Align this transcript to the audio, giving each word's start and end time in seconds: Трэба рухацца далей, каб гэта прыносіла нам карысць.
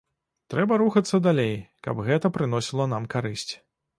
Трэба 0.53 0.77
рухацца 0.81 1.19
далей, 1.27 1.53
каб 1.87 2.01
гэта 2.09 2.33
прыносіла 2.37 2.89
нам 2.97 3.07
карысць. 3.15 3.49